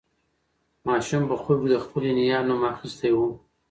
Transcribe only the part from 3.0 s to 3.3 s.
و.